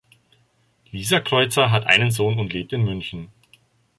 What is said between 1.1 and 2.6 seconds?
Kreuzer hat einen Sohn und